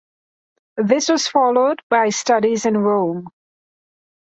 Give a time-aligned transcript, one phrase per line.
[0.83, 3.27] This was followed by studies in Rome.